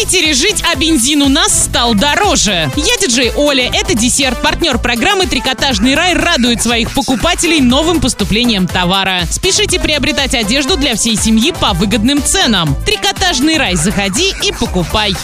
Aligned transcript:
Питере 0.00 0.32
жить, 0.32 0.64
а 0.66 0.76
бензин 0.76 1.20
у 1.20 1.28
нас 1.28 1.64
стал 1.64 1.94
дороже. 1.94 2.72
Я 2.74 2.96
диджей 2.96 3.32
Оля, 3.36 3.70
это 3.74 3.94
десерт. 3.94 4.40
Партнер 4.40 4.78
программы 4.78 5.26
«Трикотажный 5.26 5.94
рай» 5.94 6.14
радует 6.14 6.62
своих 6.62 6.94
покупателей 6.94 7.60
новым 7.60 8.00
поступлением 8.00 8.66
товара. 8.66 9.24
Спешите 9.30 9.78
приобретать 9.78 10.34
одежду 10.34 10.78
для 10.78 10.94
всей 10.94 11.16
семьи 11.16 11.52
по 11.52 11.74
выгодным 11.74 12.22
ценам. 12.22 12.74
«Трикотажный 12.86 13.58
рай» 13.58 13.76
заходи 13.76 14.32
и 14.42 14.52
покупай. 14.52 15.14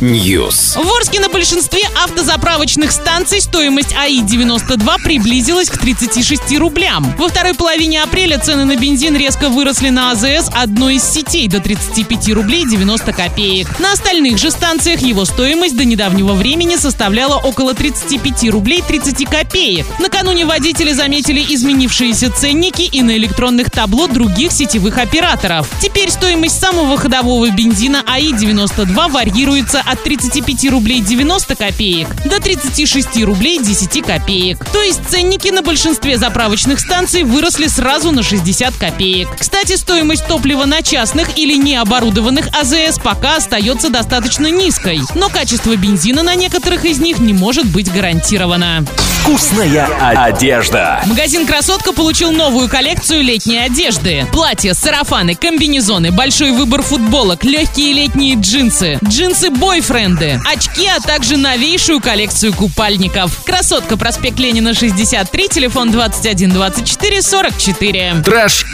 News. 0.00 0.80
В 0.80 0.96
Орске 0.96 1.18
на 1.18 1.28
большинстве 1.28 1.82
автозаправочных 2.04 2.92
станций 2.92 3.40
стоимость 3.40 3.96
АИ-92 3.96 5.02
приблизилась 5.02 5.70
к 5.70 5.76
36 5.76 6.56
рублям. 6.58 7.12
Во 7.18 7.26
второй 7.26 7.54
половине 7.54 8.00
апреля 8.00 8.38
цены 8.38 8.64
на 8.64 8.76
бензин 8.76 9.16
резко 9.16 9.48
выросли 9.48 9.88
на 9.88 10.12
АЗС 10.12 10.50
одной 10.54 10.94
из 10.96 11.04
сетей 11.04 11.48
до 11.48 11.58
35 11.58 12.28
рублей 12.28 12.59
90 12.64 13.12
копеек. 13.12 13.78
На 13.78 13.92
остальных 13.92 14.38
же 14.38 14.50
станциях 14.50 15.00
его 15.00 15.24
стоимость 15.24 15.76
до 15.76 15.84
недавнего 15.84 16.32
времени 16.32 16.76
составляла 16.76 17.36
около 17.36 17.74
35 17.74 18.50
рублей 18.50 18.82
30 18.86 19.28
копеек. 19.28 19.86
Накануне 19.98 20.46
водители 20.46 20.92
заметили 20.92 21.44
изменившиеся 21.54 22.30
ценники 22.30 22.82
и 22.82 23.02
на 23.02 23.16
электронных 23.16 23.70
табло 23.70 24.06
других 24.06 24.52
сетевых 24.52 24.98
операторов. 24.98 25.68
Теперь 25.80 26.10
стоимость 26.10 26.60
самого 26.60 26.96
ходового 26.96 27.50
бензина 27.50 28.02
АИ-92 28.06 29.10
варьируется 29.10 29.80
от 29.80 30.02
35 30.02 30.70
рублей 30.70 31.00
90 31.00 31.56
копеек 31.56 32.08
до 32.24 32.40
36 32.40 33.22
рублей 33.24 33.58
10 33.58 34.02
копеек. 34.04 34.64
То 34.72 34.82
есть 34.82 35.00
ценники 35.08 35.48
на 35.48 35.62
большинстве 35.62 36.18
заправочных 36.18 36.80
станций 36.80 37.22
выросли 37.24 37.66
сразу 37.66 38.10
на 38.12 38.22
60 38.22 38.74
копеек. 38.76 39.28
Кстати, 39.38 39.76
стоимость 39.76 40.26
топлива 40.26 40.64
на 40.64 40.82
частных 40.82 41.38
или 41.38 41.56
необорудованных 41.56 42.48
АЗС 42.52 42.98
пока 43.02 43.36
остается 43.36 43.90
достаточно 43.90 44.50
низкой, 44.50 45.00
но 45.14 45.28
качество 45.28 45.74
бензина 45.76 46.22
на 46.22 46.34
некоторых 46.34 46.84
из 46.84 46.98
них 46.98 47.18
не 47.18 47.32
может 47.32 47.66
быть 47.66 47.92
гарантировано. 47.92 48.84
Вкусная 49.22 49.86
одежда. 50.00 51.02
Магазин 51.06 51.46
«Красотка» 51.46 51.92
получил 51.92 52.32
новую 52.32 52.68
коллекцию 52.68 53.22
летней 53.22 53.58
одежды. 53.58 54.26
Платья, 54.32 54.72
сарафаны, 54.72 55.34
комбинезоны, 55.34 56.10
большой 56.10 56.52
выбор 56.52 56.82
футболок, 56.82 57.44
легкие 57.44 57.92
летние 57.92 58.36
джинсы, 58.36 58.98
джинсы-бойфренды, 59.04 60.40
очки, 60.50 60.86
а 60.86 61.00
также 61.00 61.36
новейшую 61.36 62.00
коллекцию 62.00 62.54
купальников. 62.54 63.42
«Красотка», 63.44 63.96
проспект 63.96 64.38
Ленина, 64.38 64.74
63, 64.74 65.48
телефон 65.48 65.90
21 65.90 66.50
24 66.50 67.22
44. 67.22 68.14
Trash 68.24 68.64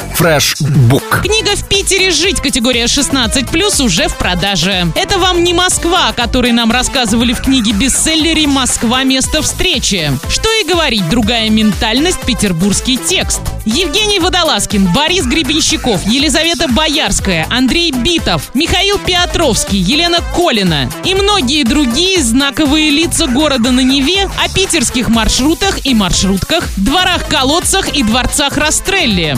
Book. 0.89 1.21
Книга 1.23 1.55
«В 1.57 1.69
Питере 1.69 2.11
жить» 2.11 2.41
категория 2.41 2.85
16+, 2.85 3.85
уже 3.85 4.09
в 4.09 4.17
продаже. 4.17 4.91
Это 4.95 5.19
вам 5.19 5.45
не 5.45 5.53
Москва, 5.53 6.09
о 6.09 6.13
которой 6.15 6.53
нам 6.53 6.73
рассказывали 6.73 7.35
в 7.35 7.43
книге 7.43 7.73
бестселлере 7.73 8.47
«Москва. 8.47 9.05
Место 9.05 9.43
встречи». 9.43 10.11
Что 10.31 10.49
и 10.55 10.65
говорить, 10.67 11.07
другая 11.11 11.51
ментальность, 11.51 12.21
петербургский 12.25 12.97
текст. 12.97 13.43
Евгений 13.67 14.21
Водолазкин, 14.21 14.87
Борис 14.93 15.27
Гребенщиков, 15.27 16.07
Елизавета 16.07 16.69
Боярская, 16.69 17.47
Андрей 17.51 17.91
Битов, 17.91 18.51
Михаил 18.55 18.99
Петровский, 18.99 19.79
Елена 19.79 20.19
Колина 20.37 20.89
и 21.05 21.17
многие 21.17 21.65
другие 21.65 22.23
знаковые 22.23 22.91
лица 22.91 23.27
города 23.27 23.73
на 23.73 23.81
Неве 23.81 24.31
о 24.41 24.49
питерских 24.49 25.09
маршрутах 25.09 25.85
и 25.85 25.95
маршрутках, 25.95 26.69
дворах-колодцах 26.77 27.89
и 27.89 28.05
дворцах 28.05 28.57
Растрелли, 28.57 29.37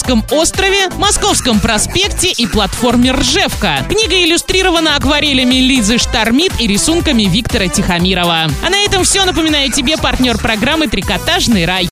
Васильевском 0.00 0.24
острове, 0.30 0.88
Московском 0.96 1.60
проспекте 1.60 2.30
и 2.30 2.46
платформе 2.46 3.12
Ржевка. 3.12 3.84
Книга 3.88 4.24
иллюстрирована 4.24 4.96
акварелями 4.96 5.56
Лизы 5.56 5.98
Штормит 5.98 6.52
и 6.58 6.66
рисунками 6.66 7.24
Виктора 7.24 7.68
Тихомирова. 7.68 8.48
А 8.64 8.70
на 8.70 8.78
этом 8.84 9.04
все. 9.04 9.24
Напоминаю 9.24 9.70
тебе 9.70 9.96
партнер 9.98 10.38
программы 10.38 10.88
«Трикотажный 10.88 11.66
рай». 11.66 11.88